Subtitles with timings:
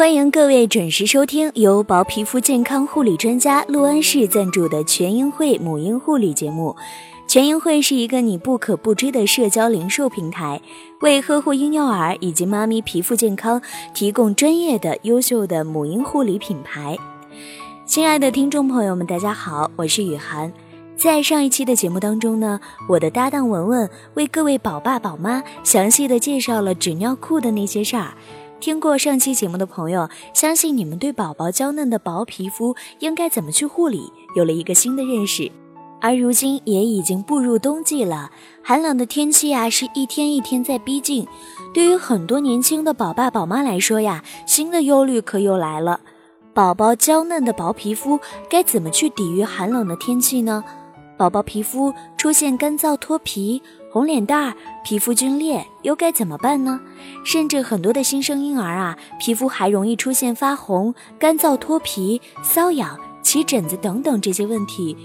[0.00, 6.74] 欢迎各位准时收听由薄皮肤健康护理专家陆安氏赞助的全婴会母婴护理节目。
[7.28, 10.58] 全婴会是一个你不可不知的社交零售平台，
[11.02, 13.60] 为呵护婴幼儿以及妈咪皮肤健康
[13.92, 16.96] 提供专业的、优秀的母婴护理品牌。
[17.84, 20.50] 亲爱的听众朋友们，大家好，我是雨涵。
[20.96, 22.58] 在上一期的节目当中呢，
[22.88, 28.14] 我的搭档文文为各位宝爸宝妈详细的介绍了纸尿裤的那些事儿。
[28.60, 35.50] 听过上期节目的朋友，相信你们对宝宝娇嫩的薄皮肤应该怎么去护理，有了一个新的认识。
[35.98, 38.30] 而如今也已经步入冬季了，
[38.62, 41.26] 寒冷的天气呀是一天一天在逼近。
[41.72, 46.00] 对于很多年轻的宝爸宝妈来说呀，新的忧虑可又来了：
[46.52, 50.62] 宝宝娇嫩的薄皮肤该怎么去抵御寒冷的天气呢？
[51.16, 56.80] 宝宝皮肤出现干燥脱皮、红脸蛋儿、皮肤皲裂，又该怎么办呢？
[57.24, 64.96] 甚至很多的新生婴儿啊，皮肤还容易出现发红、干燥脱皮、瘙痒、起疹子等等这些问题。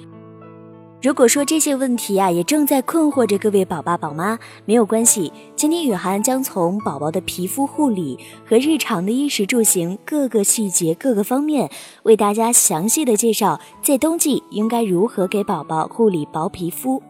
[1.02, 5.34] 如果说这些问题啊也正在困惑着各位宝爸宝妈，没有关系。
[5.56, 11.70] 今天雨涵将从宝宝的皮肤护理和日常的衣食住行各个细节、各个方面，
[12.04, 17.02] 为大家详细的介绍，在冬季应该如何给宝宝护理薄皮肤。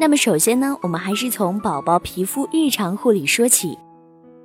[0.00, 3.76] 那么首先呢，我们还是从宝宝皮肤日常护理说起。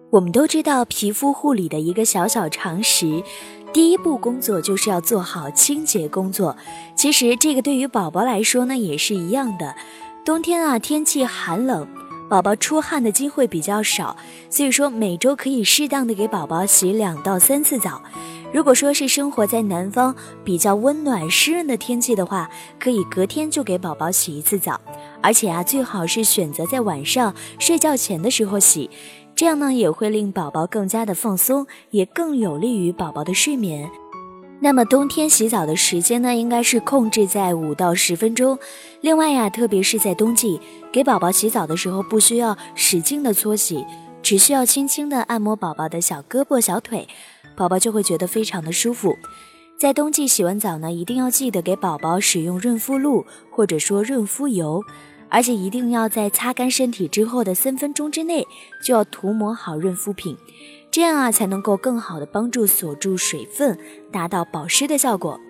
[0.10, 3.24] 我们都知道皮肤护理的一个小小常识，
[3.72, 6.58] 第一步工作就是要做好清洁工作。
[6.96, 9.76] 其实这个对于宝宝来说呢也是一样的。
[10.26, 11.88] 冬天啊，天气寒冷，
[12.30, 14.16] 宝宝出汗的机会比较少，
[14.50, 18.02] 所以说每周可以适当的给宝宝洗两到三次澡。
[18.52, 24.80] 如果说是生活在南方比较温暖湿润的天气的话，可以隔天就给宝宝洗一次澡，
[25.22, 28.90] 而且啊最好是选择在晚上睡觉前的时候洗。
[29.36, 33.90] 这样呢，也会令宝宝更加的放松，也更有利于宝宝的睡眠。
[34.60, 38.58] 那么冬天洗澡的时间呢，应该是控制在五到十分钟。
[39.02, 40.60] 另外呀，特别是在冬季，
[40.92, 43.86] 给宝宝洗澡的时候，不需要使劲的搓洗，
[44.22, 47.08] 只需要轻轻的按摩宝宝的小胳膊、小腿，
[47.58, 49.18] 宝宝就会觉得非常的舒服。
[49.78, 54.82] 在冬季洗完澡呢，一定要记得给宝宝使用润肤露或者说润肤油。
[55.30, 58.46] 而且一定要在擦干身体之后的三分钟之内
[58.86, 60.38] 就要涂抹好润肤品，
[60.94, 63.76] 这样啊才能够更好的帮助锁住水分，
[64.12, 65.42] 达到保湿的效果。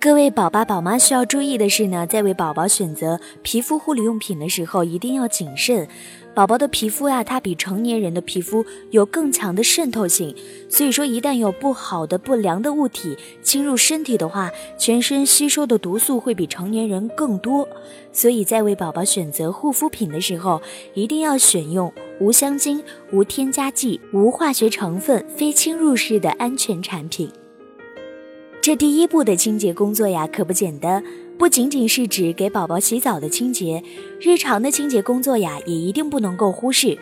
[0.00, 5.88] 各位宝爸宝妈需要注意的是呢，在为宝宝选择皮肤护理用品的时候一定要谨慎。
[6.36, 10.32] 宝宝的皮肤呀，它比成年人的皮肤有更强的渗透性，
[10.68, 17.68] 所以说一旦有不好的、不良的物体侵入身体的话，全身吸收的毒素会比成年人更多。
[18.12, 20.62] 所以在为宝宝选择护肤品的时候，
[20.94, 22.80] 一定要选用无香精、
[23.10, 27.28] 无添加剂、无化学成分、非侵入式的安全产品。
[28.68, 31.02] 这第一步的清洁工作呀，可不简单。
[31.38, 33.82] 不仅仅是指给宝宝洗澡的清洁，
[34.20, 36.98] 日常的清洁工作呀，也一定不能够忽视。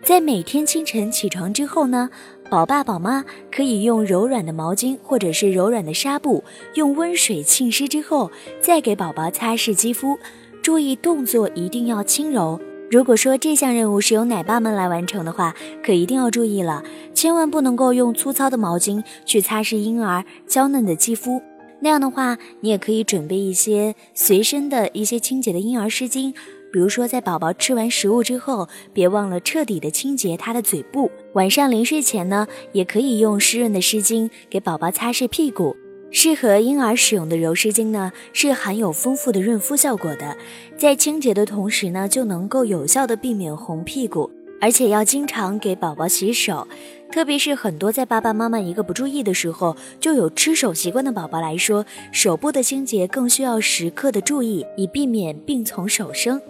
[0.00, 2.08] 在每天清晨起床之后呢，
[2.48, 8.30] 宝爸宝妈可以用柔软的毛巾或者是柔软的纱布，用温水浸湿之后，
[8.60, 10.16] 再给宝宝擦拭肌肤。
[10.62, 12.60] 注意动作一定要轻柔。
[12.90, 15.54] 如果说这项任务是由奶爸们来完成的话，
[15.84, 16.82] 可一定要注意了，
[17.12, 21.42] 千万不能够用粗糙的毛巾去擦拭婴儿娇嫩的肌肤。
[21.80, 26.32] 那样的话，你也可以准备一些随身的一些清洁的婴儿湿巾，
[26.72, 31.10] 比如说在宝宝吃完食物之后，别忘了彻底的清洁他的嘴部。
[31.34, 35.76] 晚上临睡前呢，也可以用湿润的湿巾给宝宝擦拭屁股。
[36.10, 40.36] 适合婴儿使用的柔湿巾呢，是含有丰富的润肤效果的，
[40.76, 44.30] 在清洁的同时呢，就能够有效的避免红屁股。
[44.60, 46.66] 而且要经常给宝宝洗手，
[47.12, 56.40] 特别是很多在爸爸妈妈一个不注意的时候就有吃手习惯的宝宝来说，手部的清洁更需要时刻的注意，以避免病从手生。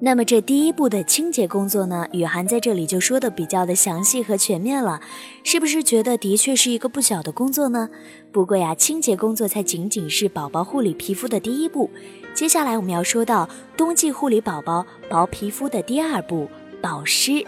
[0.00, 5.00] 那么这第一步的清洁工作呢，雨涵在这里就说的比较的详细和全面了，
[5.42, 7.90] 是不是觉得的确是一个不小的工作呢？
[8.30, 11.90] 不过呀，清洁工作才仅仅是宝宝护理皮肤的第一步，
[12.32, 16.48] 接下来我们要说到冬季护理宝宝薄皮肤的第二步。
[16.80, 17.44] 保湿，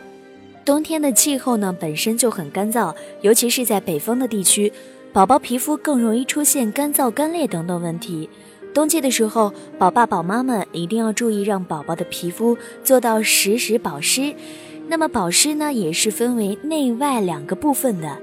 [0.65, 4.73] 冬天的气候呢本身就很干燥，尤其是在北方的地区，
[5.13, 8.29] 宝宝皮肤更容易出现干燥、干裂等等问题。
[8.73, 14.35] 冬季的时候，宝爸宝妈们一定要注意，让宝宝的皮肤做到时时保湿。
[14.87, 18.19] 那么保湿呢，也是分为内外两个部分的。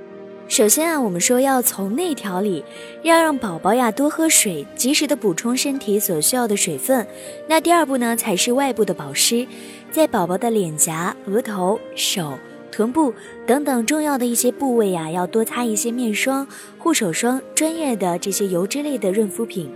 [0.47, 2.63] 首先啊，我们说要从内调理，
[3.03, 7.05] 要让宝宝呀多喝水，及时的补充身体所需要的水分。
[7.47, 9.45] 那第二步呢，才是外部的保湿。
[9.91, 12.39] 在宝宝的脸颊、额头、手、
[12.71, 13.13] 臀部
[13.45, 16.47] 等等重要的一些部位呀，要多擦一些面霜、
[16.77, 19.69] 护手霜、专业的这些油脂类的润肤品。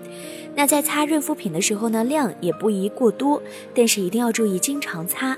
[0.56, 3.42] 那在擦润肤品的时候呢，量也不宜过多，
[3.74, 5.38] 但是一定要注意经常擦。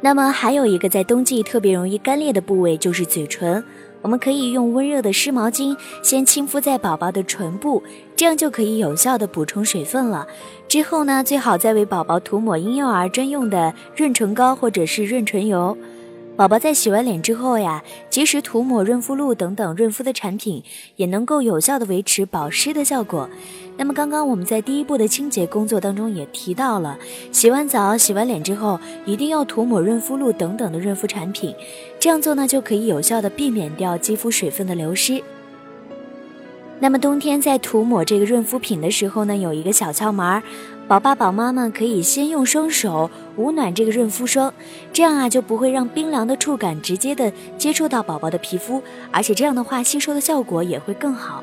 [0.00, 3.62] 那么还有一个在冬季特别容易干裂的部位就是嘴唇，
[4.00, 7.82] 我们可以用温热的湿毛巾先轻敷在宝宝的唇部，
[8.16, 10.26] 这样就可以有效的补充水分了。
[10.66, 15.76] 之后呢，最好再为宝宝涂抹婴幼儿专用的润唇膏或者是润唇油。
[16.34, 20.62] 宝宝在洗完脸之后呀，及时涂抹润肤露等等润肤的产品，
[20.96, 23.28] 也能够有效的维持保湿的效果。
[23.76, 26.98] 那么刚刚我们在第一步的清洁工作当中也提到了，
[27.30, 31.54] 洗完澡、洗完脸之后，一定要涂抹润肤露等等的润肤产品，
[32.00, 35.22] 这样做呢就可以有效的避免掉肌肤水分的流失。
[36.80, 40.42] 那么冬天在涂抹这个润肤品的时候呢，有一个小窍门儿，
[40.92, 44.52] 宝爸宝妈们可以先用双手捂暖这个润肤霜，
[44.92, 51.42] 这样啊就不会让冰凉的触感直接的接触到宝宝的皮肤，而且这样的话吸收的效果也会更好。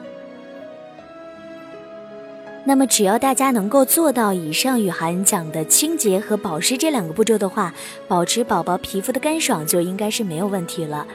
[2.63, 7.73] 那么，只要大家能够做到以上雨涵讲的清洁和保湿这两个步骤的话，
[8.07, 11.07] 保持宝宝皮肤的干爽就应该是没有问题了。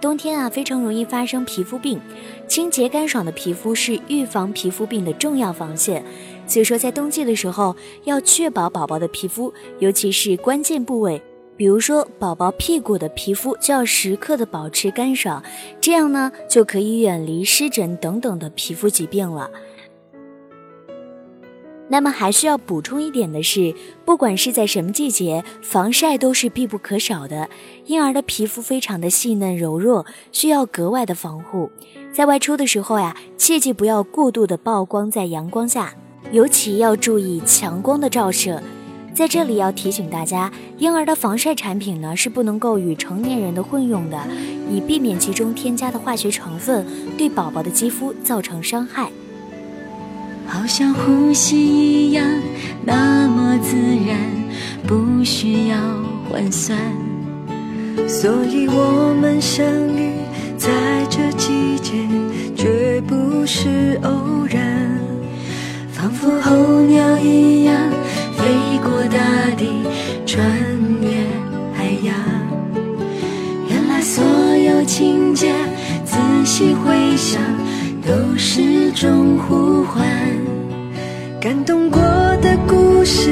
[0.00, 2.00] 冬天啊，非常容易发生皮肤病，
[2.46, 6.02] 清洁干爽的皮肤是预防皮肤病的重要防线。
[6.50, 11.22] 所以说，在冬季的时候，要确保宝宝的皮肤，尤其是关键部位，
[11.56, 15.40] 比如说宝宝屁股的皮肤，就要时刻的保持干爽，
[15.80, 19.48] 这样呢，就可以远离湿疹等等的皮肤疾病了。
[21.88, 23.72] 那么还需要补充一点的是，
[24.04, 27.48] 不管是在什么季节，防晒都是必不可少的。
[27.86, 31.70] 婴儿的皮肤非常的细嫩柔弱，需要格外的防护。
[32.12, 35.94] 在外出的时候呀，切记不要过度的曝光在阳光下，
[36.32, 38.62] 尤其要注意强光的照射。
[39.12, 44.16] 在这里要提醒大家，婴儿的防晒产品呢是不能够与成年人的混用的，
[44.70, 46.86] 以避免其中添加的化学成分
[47.18, 49.10] 对宝宝的肌肤造成伤害。
[50.46, 52.24] 好像呼吸一样，
[52.84, 53.76] 那么自
[54.06, 54.16] 然，
[54.86, 55.76] 不需要
[56.30, 56.78] 换算。
[58.08, 59.66] 所以我们相
[59.96, 60.12] 遇
[60.56, 60.70] 在
[61.10, 61.92] 这季节，
[62.56, 64.99] 绝不是偶然。
[66.00, 67.74] 仿佛候鸟一样，
[68.32, 68.44] 飞
[68.82, 69.18] 过大
[69.58, 69.84] 地，
[70.24, 70.42] 穿
[71.02, 71.10] 越
[71.74, 72.14] 海洋。
[73.68, 74.24] 原来所
[74.56, 75.52] 有情节，
[76.06, 76.16] 仔
[76.46, 77.42] 细回想。
[78.02, 80.02] 都是种呼唤，
[81.38, 82.00] 感动过
[82.40, 83.30] 的故事，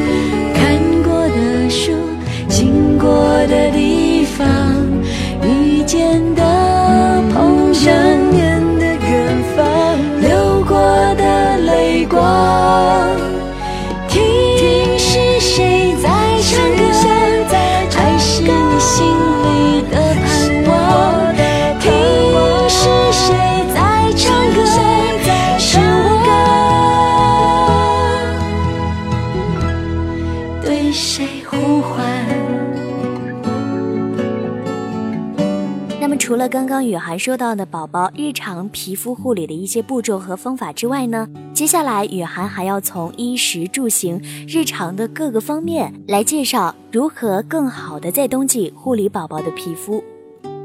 [36.78, 50.00] 刚雨涵说到的宝宝日常皮肤护理的一些步骤和方法之外呢，接下来雨涵还要从衣食住行日常的各个方面来介绍如何更好的在冬季护理宝宝的皮肤。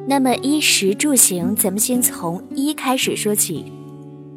[0.06, 3.74] 那么衣食住行，咱们先从衣开始说起。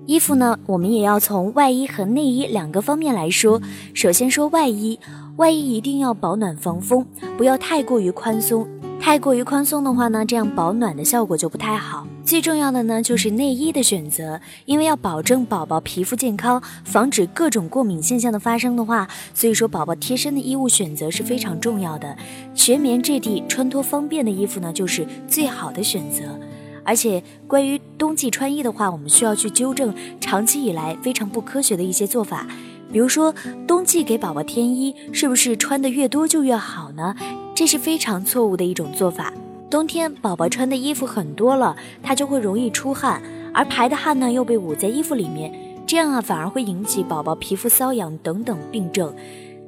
[0.07, 3.61] 衣服呢，我们也要从外衣和内衣两个方面来说。
[3.93, 4.99] 首先说外衣，
[5.37, 7.05] 外衣一定要保暖防风，
[7.37, 8.67] 不要太过于宽松。
[8.99, 12.07] 太过于宽松的话呢，这样保暖的效果就不太好。
[12.25, 22.17] 最重要的呢，就是内衣的选择，因为要保证宝宝皮肤健康，防止各种过敏现象的发生的话，所以说宝宝贴身的衣物选择是非常重要的。
[22.53, 26.39] 全棉质地、穿脱方便的衣服呢，就是最好的选择。
[26.85, 32.47] 而且关于冬季穿衣的话，我们需要去纠正长期以来非常不科学的一些做法。
[32.93, 33.33] 比如说，
[33.69, 37.15] 冬季给宝宝添衣，是不是穿的越多就越好呢？
[37.57, 39.33] 这是非常错误的一种做法。
[39.71, 43.23] 冬天宝宝穿的衣服很多了，他就会容易出汗，
[43.55, 45.51] 而排的汗呢又被捂在衣服里面，
[45.87, 49.17] 这样啊反而会引起宝宝皮肤瘙痒等等病症。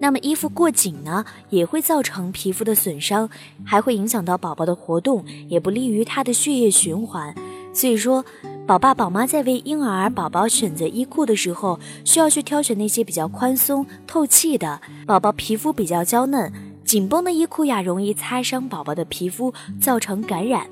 [0.01, 3.31] 那么衣服过紧呢，也会造成皮肤的损伤，
[3.65, 7.35] 还会影响到宝宝的活动，也不利于他的血液循环。
[7.73, 8.23] 所以说。
[8.69, 14.79] 宝爸宝妈在为婴儿宝宝选择衣裤的时候，需要去挑选那些比较宽松透气的。
[15.07, 16.53] 宝宝皮肤比较娇嫩，
[16.89, 20.67] 紧绷的衣裤呀，容易擦伤宝宝的皮肤，造成感染。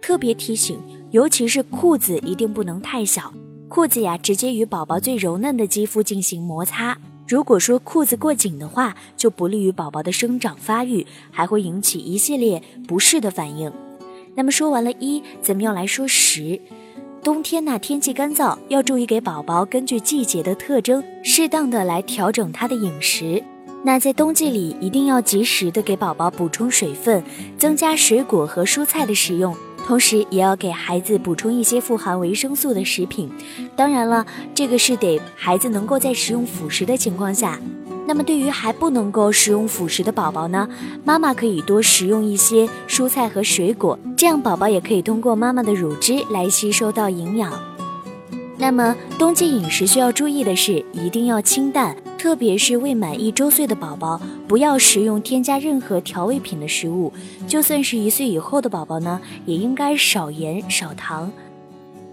[0.00, 3.34] 特别提醒，尤其是裤子一定不能太小，
[3.68, 6.96] 裤子呀直接与宝宝最柔嫩的肌肤进行摩擦，
[7.28, 13.70] 如果说裤子过紧的话，就不利于宝宝的生长发育，还会引起一系列不适的反应。
[14.36, 16.58] 那么说完了一，咱们要来说十。
[17.22, 23.44] 冬天呢，天气干燥，要注意给宝宝根据季节的特征，适当的来调整他的饮食。
[23.84, 27.22] 那在冬季里，一定要及时的给宝宝补充水分，
[27.56, 29.56] 增加水果和蔬菜的食用。
[29.86, 33.30] 同时，也要给孩子补充一些富含维生素的食品。
[33.74, 37.58] 当然了，这个是得孩子能够在食用辅食的情况下。
[38.06, 40.68] 那么，对于还不能够食用辅食的宝宝呢，
[41.04, 47.52] 妈妈可以多食用一些蔬菜和水果，这样宝宝也可以通过妈妈的乳汁来吸收到营养。
[48.60, 51.96] 那么，冬季饮食需要注意的是，一定要清淡。
[52.18, 57.12] 特别是未满一周岁的宝宝，不要食用添加任何调味品的食物。
[57.46, 61.30] 就算是一岁以后的宝宝呢，也应该少盐少糖。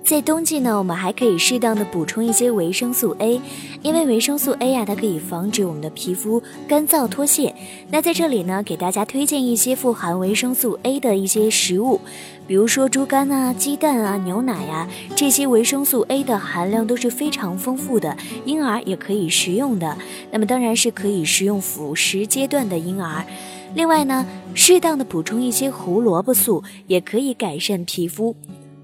[0.06, 3.42] 在冬季呢，我们还可以适当的补充一些维生素 A，
[3.82, 7.56] 因为维生素 A 呀，它可以防止我们的皮肤干燥脱屑。
[7.90, 12.00] 那在这里呢，给大家推荐一些富含维生素 A 的一些食物，
[12.46, 19.98] 比如说猪肝啊、鸡蛋啊、牛奶呀，这些维生素 A 的含量都是非常丰富的，婴儿也可以食用的。
[20.30, 23.26] 那么当然是可以食用辅食阶段的婴儿。
[23.74, 28.36] 另外呢，适当的补充一些胡萝卜素，也可以改善皮肤。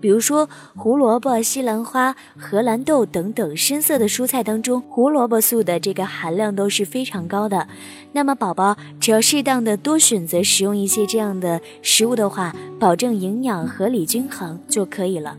[0.02, 7.68] 比如说胡萝卜、西兰花、荷兰豆等等深色的蔬菜当中，胡萝卜素的这个含量都是非常高的。
[8.12, 15.38] 那么宝宝只要适当的多选择食用一些这样的食物的话，保证营养合理均衡就可以了。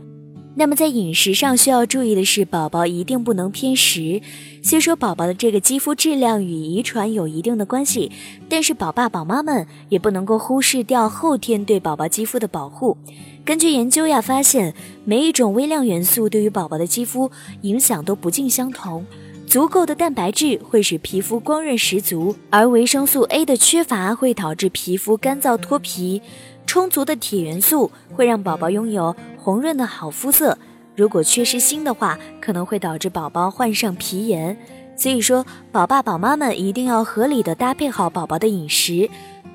[0.54, 4.21] 那么在饮食上需要注意的是，宝宝一定不能偏食。
[4.62, 8.12] 虽说宝宝的这个肌肤质量与遗传有一定的关系，
[8.50, 12.99] 但是宝爸宝妈们也不能够忽视掉后天对宝宝肌肤的保护。
[13.45, 14.73] 根据研究呀，发现
[15.05, 17.29] 每一种微量元素对于宝宝的肌肤
[17.63, 19.05] 影响都不尽相同。
[19.49, 26.23] 足够的蛋白质会使皮肤光润十足，而维生素 A 的缺乏会导致皮肤干燥脱皮。
[26.65, 30.57] 充足的铁元素会让宝宝拥有红润的好肤色。
[30.95, 34.57] 如果缺失锌的话，可能会导致宝宝患上皮炎。
[34.97, 39.11] 所以说，宝爸宝妈们一定要合理的搭配好宝宝的饮食。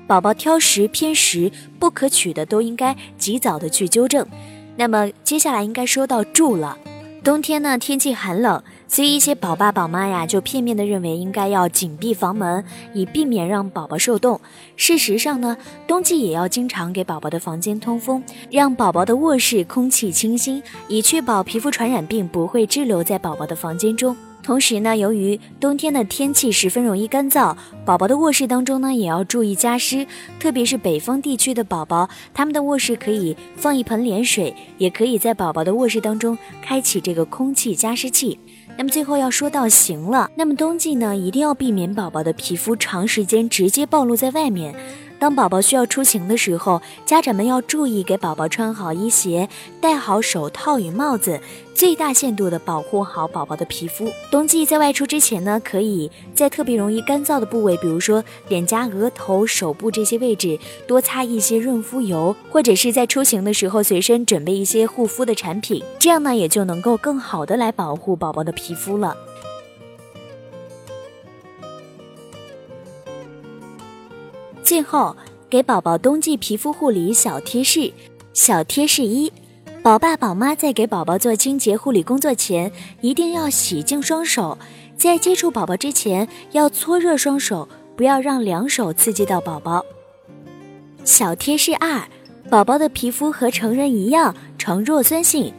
[0.06, 4.26] 宝宝挑食偏食不可取的都应该及早的去纠正。
[4.76, 6.78] 那么接下来应该说到住了，
[7.22, 12.64] 冬天呢天气寒冷，所以一些宝爸宝妈呀就片面的认为应该要紧闭房门，
[12.94, 14.40] 以避免让宝宝受冻。
[14.76, 24.16] 事实上呢，冬季也要经常给宝宝的房间通风，让宝宝的卧室空气清新，以确保皮肤传染病不会滞留在宝宝的房间中。
[24.48, 30.06] 同时呢，由于冬天的天气十分容易干燥，宝宝的卧室当中呢也要注意加湿，
[30.40, 38.40] 特别是北方地区的宝宝，他们的卧室可以放一盆莲水，也可以在宝宝的卧室当中开启这个空气加湿器。
[38.78, 44.74] 那么最后要说到行了，那么冬季呢一定要避免宝宝的皮肤长时间直接暴露在外面。
[45.18, 49.48] 当宝宝需要出行的时候，家长们要注意给宝宝穿好衣鞋，
[49.80, 51.40] 戴好手套与帽子，
[51.74, 54.10] 最大限度的保护好宝宝的皮肤。
[54.30, 60.56] 冬季在外出之前呢，可以在特别容易干燥的部位，比如说脸颊、额头、手部这些位置，
[60.86, 69.16] 多擦一些润肤油，或者是在出行的时候随身准备一些护肤的产品，这样呢也就能够更好的来保护宝宝的皮肤了。
[74.68, 75.16] 最后，
[75.48, 77.90] 给宝宝冬季皮肤护理小贴士：
[78.34, 79.32] 小贴士一，
[79.82, 82.70] 宝爸宝妈在给宝宝做清洁护理工作前，
[83.00, 84.58] 一定要洗净双手，
[84.94, 89.82] 在接触宝宝之前要搓热双手，不要让两手刺激到宝宝。
[91.02, 92.06] 小贴士二，
[92.50, 95.50] 宝宝的皮肤和成人一样呈弱酸性，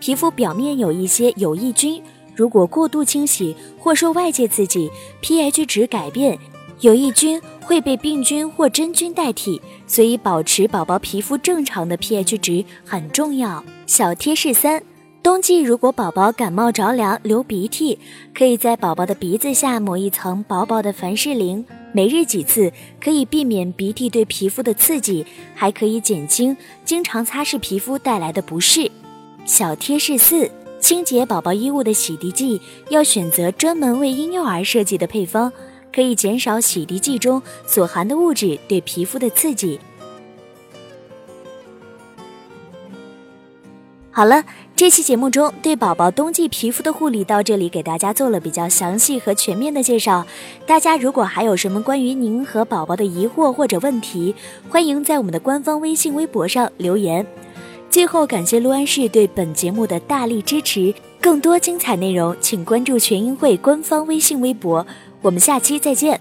[0.00, 2.02] 皮肤表面有一些有益菌，
[2.34, 4.90] 如果过度清洗或受外界刺激
[5.22, 6.36] ，pH 值改变。
[6.80, 13.64] 有益菌会被病菌或真菌代替，所以保持宝宝皮肤正常的 pH 值很重要。
[13.86, 14.82] 小贴士三：
[15.22, 17.98] 冬季如果宝宝感冒着凉、流鼻涕，
[18.34, 26.54] 可以在宝宝的鼻子下抹一层薄薄的凡士林，每日几次，可以避免鼻涕对皮肤的刺激，还可以减轻
[26.84, 28.90] 经常擦拭皮肤带来的不适。
[29.46, 35.50] 小贴士四：清洁宝宝衣物的洗涤剂要选择专门为婴幼儿设计的配方。
[35.96, 39.80] 可以减少洗涤剂中所含的物质对皮肤的刺激。
[44.10, 50.26] 好了，这期节目中对宝宝冬季皮肤的护理到这里给大家做了比较详细和全面的介绍。
[50.66, 54.34] 大家如果还有什么关于您和宝宝的疑惑或者问题，
[54.68, 57.26] 欢迎在我们的官方微信、微博上留言。
[57.88, 60.94] 最后，感谢陆安市对本节目的大力支持。
[61.18, 64.86] 更多精彩内容，请关注全英会官方微信、微博。
[65.26, 66.20] 我们下期再见。